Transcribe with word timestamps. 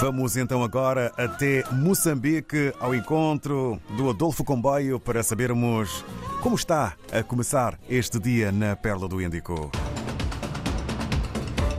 Vamos 0.00 0.36
então 0.36 0.62
agora 0.62 1.12
até 1.16 1.64
Moçambique 1.72 2.72
ao 2.78 2.94
encontro 2.94 3.80
do 3.96 4.08
Adolfo 4.08 4.44
Comboio 4.44 5.00
para 5.00 5.24
sabermos 5.24 6.04
como 6.40 6.54
está 6.54 6.94
a 7.12 7.20
começar 7.24 7.76
este 7.90 8.20
dia 8.20 8.52
na 8.52 8.76
Perla 8.76 9.08
do 9.08 9.20
Índico. 9.20 9.72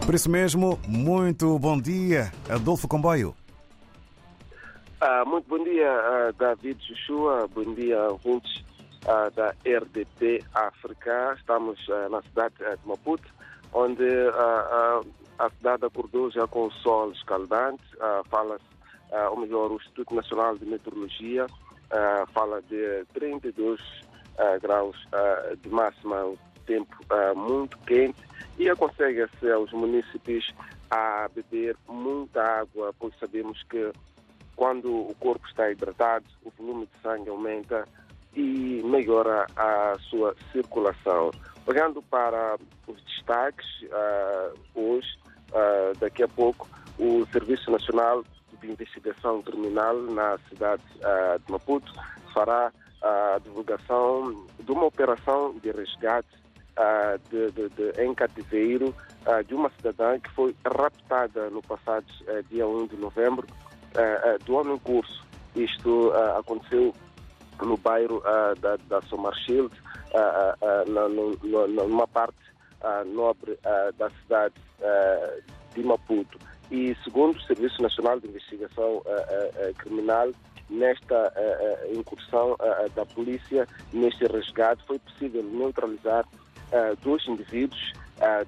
Por 0.06 0.14
isso 0.14 0.30
mesmo, 0.30 0.78
muito 0.86 1.58
bom 1.60 1.80
dia, 1.80 2.30
Adolfo 2.50 2.90
Comboio. 2.90 3.34
Ah, 5.00 5.24
muito 5.26 5.48
bom 5.48 5.64
dia, 5.64 5.90
ah, 5.90 6.34
David 6.38 6.78
Joshua, 6.90 7.48
bom 7.56 7.74
dia, 7.74 8.04
ouvintes 8.10 8.66
ah, 9.08 9.30
da 9.34 9.56
RDP 9.66 10.44
África. 10.54 11.36
Estamos 11.40 11.80
na 12.12 12.22
cidade 12.24 12.56
de 12.58 12.86
Maputo, 12.86 13.30
onde 13.72 14.04
a 15.40 15.50
cidade 15.50 15.86
acordou 15.86 16.30
já 16.30 16.46
com 16.48 16.68
o 16.68 16.72
sol 16.72 17.12
escaldante. 17.12 17.84
Fala-se, 18.30 18.64
ou 19.32 19.38
melhor, 19.38 19.72
o 19.72 19.76
Instituto 19.76 20.14
Nacional 20.14 20.58
de 20.58 20.66
Meteorologia 20.66 21.48
fala 22.34 22.62
de 22.64 23.06
32 23.14 23.80
graus 24.62 24.96
de 25.62 25.70
máxima, 25.70 26.26
o 26.26 26.38
tempo 26.66 26.96
muito 27.36 27.78
quente, 27.80 28.22
e 28.58 28.70
aconselha-se 28.70 29.52
aos 29.52 29.72
municípios 29.72 30.54
a 30.92 31.30
beber 31.34 31.76
muita 31.88 32.44
água, 32.44 32.94
pois 33.00 33.14
sabemos 33.20 33.62
que 33.64 33.92
quando 34.56 34.94
o 34.94 35.16
corpo 35.20 35.48
está 35.48 35.72
hidratado, 35.72 36.26
o 36.44 36.52
volume 36.52 36.86
de 36.88 37.02
sangue 37.02 37.30
aumenta 37.30 37.88
e 38.36 38.82
melhora 38.84 39.48
a 39.56 39.96
sua 40.10 40.36
circulação. 40.52 41.32
Olhando 41.66 42.02
para 42.02 42.58
os 42.88 43.02
destaques, 43.04 43.66
uh, 43.84 44.60
hoje, 44.76 45.08
daqui 46.00 46.24
a 46.24 46.28
pouco, 46.28 46.68
o 46.98 47.26
Serviço 47.32 47.72
Nacional 47.72 48.24
de 48.62 48.72
Investigação 48.72 49.42
Criminal 49.42 49.96
na 49.96 50.38
cidade 50.50 50.84
uh, 50.98 51.40
de 51.40 51.52
Maputo 51.52 51.94
fará 52.34 52.72
a 53.02 53.40
divulgação 53.42 54.46
de 54.60 54.72
uma 54.72 54.86
operação 54.86 55.56
de 55.62 55.72
resgate 55.72 56.28
de, 57.30 57.52
de, 57.52 57.70
de, 57.70 58.04
em 58.04 58.14
cativeiro 58.14 58.96
de 59.48 59.54
uma 59.54 59.70
cidadã 59.72 60.20
que 60.20 60.30
foi 60.32 60.56
raptada 60.66 61.50
no 61.50 61.62
passado 61.62 62.06
dia 62.50 62.68
1 62.68 62.88
de 62.88 62.96
novembro 62.96 63.46
do 64.46 64.60
ano 64.60 64.76
em 64.76 64.80
curso. 64.80 65.26
Isto 65.56 66.12
aconteceu 66.38 66.94
no 67.62 67.76
bairro 67.78 68.22
da, 68.62 68.78
da 68.88 69.02
Somarshield, 69.04 69.74
numa 71.88 72.08
parte 72.08 72.38
nobre 73.08 73.60
da 73.98 74.10
cidade 74.22 74.56
de 75.76 75.84
Maputo. 75.84 76.38
E 76.72 76.96
segundo 77.04 77.38
o 77.38 77.42
Serviço 77.42 77.82
Nacional 77.82 78.20
de 78.20 78.28
Investigação 78.28 79.02
Criminal, 79.78 80.30
nesta 80.70 81.34
incursão 81.96 82.56
da 82.96 83.06
polícia, 83.06 83.68
neste 83.92 84.26
resgate, 84.26 84.84
foi 84.86 85.00
possível 85.00 85.42
neutralizar 85.44 86.26
dois 87.02 87.28
indivíduos 87.28 87.94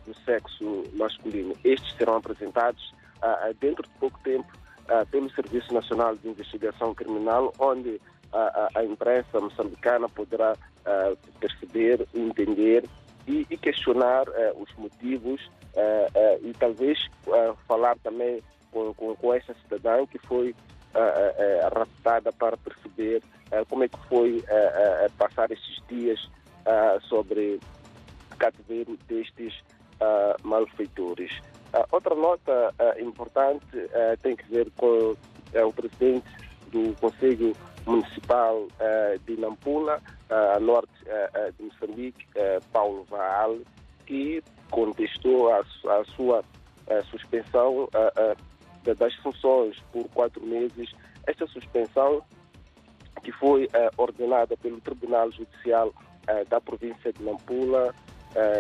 do 0.05 0.13
sexo 0.23 0.83
masculino. 0.93 1.55
Estes 1.63 1.95
serão 1.95 2.15
apresentados 2.17 2.93
dentro 3.59 3.83
de 3.83 3.89
pouco 3.99 4.19
tempo 4.19 4.47
pelo 5.09 5.31
Serviço 5.31 5.73
Nacional 5.73 6.15
de 6.15 6.27
Investigação 6.29 6.93
Criminal, 6.93 7.51
onde 7.57 7.99
a, 8.31 8.69
a 8.75 8.83
imprensa 8.83 9.39
moçambicana 9.39 10.07
poderá 10.07 10.55
perceber, 11.39 12.07
entender 12.13 12.83
e, 13.27 13.45
e 13.49 13.57
questionar 13.57 14.25
os 14.55 14.73
motivos 14.75 15.49
e 16.41 16.53
talvez 16.53 16.99
falar 17.67 17.97
também 17.99 18.41
com, 18.71 18.93
com, 18.93 19.15
com 19.15 19.33
esta 19.33 19.53
cidadã 19.55 20.05
que 20.05 20.17
foi 20.19 20.55
raptada 21.73 22.31
para 22.33 22.57
perceber 22.57 23.21
como 23.69 23.83
é 23.83 23.87
que 23.87 23.97
foi 24.07 24.43
passar 25.17 25.51
estes 25.51 25.81
dias 25.87 26.29
sobre 27.07 27.59
cativeiro 28.37 28.97
destes 29.07 29.61
malfeitores. 30.43 31.31
Outra 31.91 32.15
nota 32.15 32.73
importante 32.99 33.65
tem 34.21 34.35
que 34.35 34.45
ver 34.49 34.69
com 34.75 35.15
o 35.55 35.73
presidente 35.73 36.27
do 36.71 36.95
Conselho 36.99 37.55
Municipal 37.85 38.67
de 39.25 39.37
Nampula, 39.37 40.01
a 40.29 40.59
norte 40.59 40.93
de 41.57 41.63
Moçambique, 41.65 42.25
Paulo 42.71 43.03
Vaal, 43.09 43.57
que 44.05 44.43
contestou 44.69 45.51
a, 45.51 45.59
a 45.59 46.05
sua 46.15 46.43
suspensão 47.09 47.89
das 48.83 49.13
funções 49.15 49.79
por 49.91 50.07
quatro 50.09 50.45
meses. 50.45 50.93
Esta 51.27 51.45
suspensão 51.47 52.21
que 53.23 53.31
foi 53.31 53.67
ordenada 53.97 54.55
pelo 54.57 54.79
Tribunal 54.81 55.31
Judicial 55.31 55.93
da 56.49 56.61
província 56.61 57.11
de 57.13 57.23
Nampula, 57.23 57.93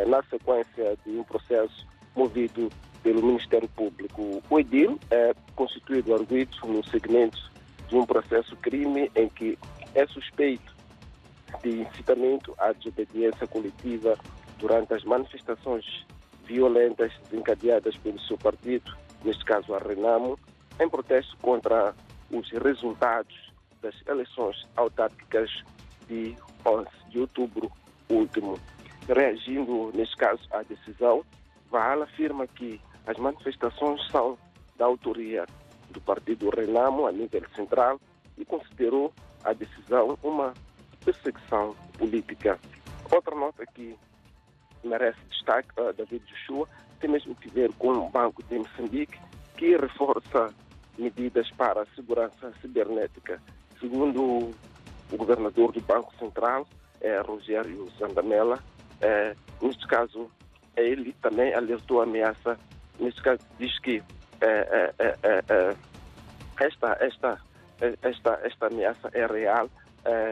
na 0.07 0.21
sequência 0.23 0.97
de 1.05 1.11
um 1.11 1.23
processo 1.23 1.87
movido 2.15 2.69
pelo 3.01 3.23
Ministério 3.23 3.69
Público. 3.69 4.43
O 4.49 4.59
edil 4.59 4.99
é 5.09 5.33
constituído 5.55 6.13
arguido 6.13 6.55
no 6.65 6.83
segmento 6.85 7.51
de 7.91 7.97
um 7.97 8.05
processo 8.05 8.55
crime 8.55 9.11
em 9.15 9.27
que 9.27 9.59
é 9.93 10.07
suspeito 10.07 10.73
de 11.61 11.81
incitamento 11.81 12.55
à 12.57 12.71
desobediência 12.71 13.45
coletiva 13.45 14.17
durante 14.57 14.93
as 14.93 15.03
manifestações 15.03 16.05
violentas 16.45 17.11
desencadeadas 17.29 17.95
pelo 17.97 18.19
seu 18.21 18.37
partido, 18.37 18.95
neste 19.25 19.43
caso 19.43 19.73
a 19.75 19.79
Renamo, 19.79 20.39
em 20.79 20.89
protesto 20.89 21.35
contra 21.41 21.93
os 22.31 22.49
resultados 22.51 23.51
das 23.81 23.95
eleições 24.07 24.65
autárquicas 24.77 25.51
de 26.07 26.33
11 26.65 26.87
de 27.09 27.19
outubro 27.19 27.69
último. 28.09 28.57
Reagindo, 29.07 29.91
neste 29.93 30.15
caso, 30.15 30.41
à 30.51 30.63
decisão, 30.63 31.25
Vaal 31.69 32.03
afirma 32.03 32.47
que 32.47 32.79
as 33.05 33.17
manifestações 33.17 34.01
são 34.09 34.37
da 34.77 34.85
autoria 34.85 35.45
do 35.91 36.01
Partido 36.01 36.49
Renamo 36.49 37.07
a 37.07 37.11
nível 37.11 37.43
central 37.55 37.99
e 38.37 38.45
considerou 38.45 39.13
a 39.43 39.53
decisão 39.53 40.17
uma 40.23 40.53
perseguição 41.03 41.75
política. 41.97 42.59
Outra 43.11 43.35
nota 43.35 43.65
que 43.65 43.95
merece 44.83 45.19
destaque, 45.29 45.69
uh, 45.79 45.93
David 45.93 46.23
Joshua, 46.25 46.67
tem 46.99 47.09
mesmo 47.09 47.35
que 47.35 47.49
ver 47.49 47.71
com 47.73 47.91
o 47.91 48.09
Banco 48.09 48.43
de 48.43 48.57
Moçambique, 48.57 49.19
que 49.57 49.75
reforça 49.75 50.53
medidas 50.97 51.49
para 51.51 51.81
a 51.81 51.85
segurança 51.95 52.51
cibernética. 52.61 53.41
Segundo 53.79 54.51
o 55.11 55.17
governador 55.17 55.71
do 55.71 55.81
Banco 55.81 56.13
Central, 56.17 56.67
é, 57.01 57.19
Rogério 57.21 57.89
Zandamela, 57.99 58.59
é, 59.01 59.35
neste 59.61 59.87
caso, 59.87 60.29
ele 60.75 61.13
também 61.21 61.53
alertou 61.53 62.01
a 62.01 62.03
ameaça 62.03 62.57
neste 62.99 63.21
caso, 63.21 63.39
diz 63.57 63.77
que 63.79 64.03
esta, 66.59 66.97
esta, 66.99 67.41
esta, 68.01 68.39
esta 68.43 68.67
ameaça 68.67 69.09
é 69.13 69.25
real, 69.25 69.69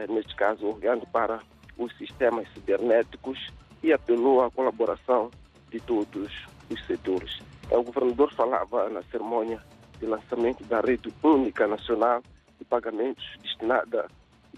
neste 0.08 0.34
caso, 0.36 0.66
olhando 0.66 1.06
para 1.08 1.40
os 1.78 1.96
sistemas 1.96 2.46
cibernéticos 2.52 3.38
e 3.82 3.92
apelou 3.92 4.42
à 4.42 4.50
colaboração 4.50 5.30
de 5.70 5.80
todos 5.80 6.30
os 6.68 6.86
setores. 6.86 7.40
O 7.70 7.82
governador 7.82 8.32
falava 8.34 8.88
na 8.90 9.02
cerimônia 9.04 9.62
de 9.98 10.06
lançamento 10.06 10.64
da 10.64 10.80
rede 10.80 11.12
única 11.22 11.66
nacional 11.66 12.22
de 12.58 12.64
pagamentos 12.64 13.24
destinada, 13.42 14.08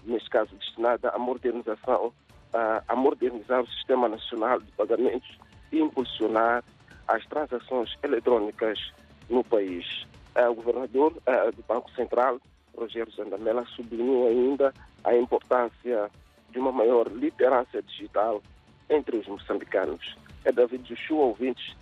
neste 0.03 0.29
caso, 0.29 0.55
destinada 0.55 1.09
à 1.09 1.19
modernização, 1.19 2.11
a 2.87 2.95
modernizar 2.95 3.61
o 3.61 3.67
sistema 3.67 4.07
nacional 4.07 4.59
de 4.59 4.71
pagamentos 4.73 5.37
e 5.71 5.79
impulsionar 5.79 6.63
as 7.07 7.25
transações 7.25 7.93
eletrônicas 8.03 8.79
no 9.29 9.43
país. 9.43 10.05
O 10.35 10.53
governador 10.55 11.13
do 11.13 11.63
Banco 11.67 11.91
Central, 11.91 12.39
Rogério 12.75 13.11
Zandamela, 13.13 13.65
sublinhou 13.75 14.27
ainda 14.27 14.73
a 15.03 15.15
importância 15.15 16.09
de 16.49 16.59
uma 16.59 16.71
maior 16.71 17.07
liderança 17.07 17.81
digital 17.81 18.41
entre 18.89 19.17
os 19.17 19.27
moçambicanos. 19.27 20.15
É 20.45 20.51
David 20.51 20.83
Joshua, 20.83 21.25
ouvintes 21.25 21.75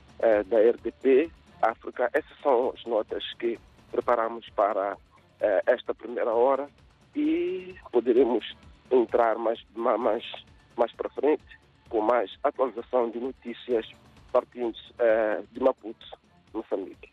da 0.48 0.60
RDP 0.60 1.32
África. 1.62 2.10
Essas 2.14 2.38
são 2.42 2.74
as 2.76 2.84
notas 2.86 3.24
que 3.36 3.60
preparamos 3.92 4.50
para 4.50 4.98
esta 5.66 5.94
primeira 5.94 6.32
hora 6.32 6.70
e 7.16 7.76
poderemos 7.92 8.56
entrar 8.90 9.38
mais, 9.38 9.60
mais, 9.76 10.24
mais 10.78 10.92
para 10.94 11.10
frente 11.10 11.60
com 11.90 12.02
mais 12.02 12.32
atualização 12.44 13.10
de 13.10 13.20
notícias 13.20 13.90
partindo 14.32 14.78
de 15.52 15.60
Maputo, 15.60 16.06
Moçambique. 16.54 17.11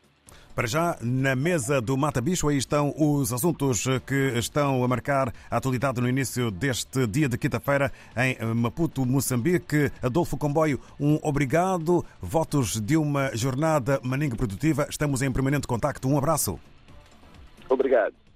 Para 0.58 0.66
já, 0.66 0.98
na 1.00 1.36
mesa 1.36 1.80
do 1.80 1.96
Mata 1.96 2.20
Bicho, 2.20 2.48
aí 2.48 2.56
estão 2.56 2.92
os 2.98 3.32
assuntos 3.32 3.84
que 4.04 4.32
estão 4.34 4.82
a 4.82 4.88
marcar 4.88 5.32
a 5.48 5.56
atualidade 5.56 6.00
no 6.00 6.08
início 6.08 6.50
deste 6.50 7.06
dia 7.06 7.28
de 7.28 7.38
quinta-feira 7.38 7.92
em 8.16 8.36
Maputo, 8.56 9.06
Moçambique. 9.06 9.92
Adolfo 10.02 10.36
Comboio, 10.36 10.80
um 10.98 11.16
obrigado. 11.22 12.04
Votos 12.20 12.80
de 12.80 12.96
uma 12.96 13.30
jornada 13.36 14.00
maninga 14.02 14.34
produtiva. 14.34 14.88
Estamos 14.90 15.22
em 15.22 15.30
permanente 15.30 15.64
contacto. 15.68 16.08
Um 16.08 16.18
abraço. 16.18 16.58
Obrigado. 17.68 18.27